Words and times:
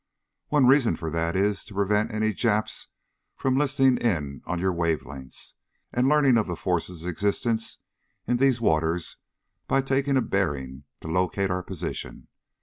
One 0.47 0.65
reason 0.65 0.95
for 0.95 1.11
that 1.11 1.35
is 1.35 1.63
to 1.65 1.75
prevent 1.75 2.09
any 2.11 2.33
Japs 2.33 2.87
from 3.35 3.55
listening 3.55 3.97
in 3.99 4.41
on 4.47 4.57
your 4.57 4.73
wave 4.73 5.05
lengths, 5.05 5.53
and 5.93 6.07
learning 6.09 6.39
of 6.39 6.47
the 6.47 6.55
force's 6.55 7.05
existence 7.05 7.77
in 8.25 8.37
these 8.37 8.59
waters 8.59 9.17
by 9.67 9.81
taking 9.81 10.17
a 10.17 10.21
bearing 10.23 10.85
to 11.01 11.07
locate 11.07 11.51
our 11.51 11.61
position. 11.61 12.29